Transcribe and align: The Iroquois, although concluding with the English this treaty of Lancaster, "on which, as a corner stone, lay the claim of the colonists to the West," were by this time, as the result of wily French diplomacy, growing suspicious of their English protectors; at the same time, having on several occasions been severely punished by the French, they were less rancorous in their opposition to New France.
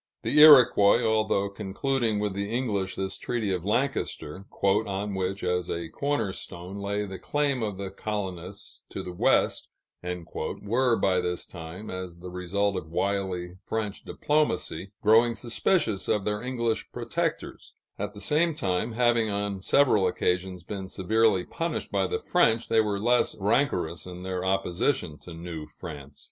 The 0.23 0.39
Iroquois, 0.39 1.03
although 1.03 1.47
concluding 1.47 2.17
with 2.19 2.33
the 2.33 2.49
English 2.51 2.95
this 2.95 3.19
treaty 3.19 3.53
of 3.53 3.63
Lancaster, 3.63 4.45
"on 4.63 5.13
which, 5.13 5.43
as 5.43 5.69
a 5.69 5.89
corner 5.89 6.33
stone, 6.33 6.77
lay 6.77 7.05
the 7.05 7.19
claim 7.19 7.61
of 7.61 7.77
the 7.77 7.91
colonists 7.91 8.83
to 8.89 9.03
the 9.03 9.13
West," 9.13 9.69
were 10.01 10.95
by 10.95 11.21
this 11.21 11.45
time, 11.45 11.91
as 11.91 12.17
the 12.17 12.31
result 12.31 12.77
of 12.77 12.89
wily 12.89 13.57
French 13.63 14.03
diplomacy, 14.03 14.91
growing 15.03 15.35
suspicious 15.35 16.07
of 16.07 16.25
their 16.25 16.41
English 16.41 16.91
protectors; 16.91 17.75
at 17.99 18.15
the 18.15 18.19
same 18.19 18.55
time, 18.55 18.93
having 18.93 19.29
on 19.29 19.61
several 19.61 20.07
occasions 20.07 20.63
been 20.63 20.87
severely 20.87 21.43
punished 21.45 21.91
by 21.91 22.07
the 22.07 22.17
French, 22.17 22.69
they 22.69 22.81
were 22.81 22.99
less 22.99 23.37
rancorous 23.39 24.07
in 24.07 24.23
their 24.23 24.43
opposition 24.43 25.19
to 25.19 25.31
New 25.35 25.67
France. 25.67 26.19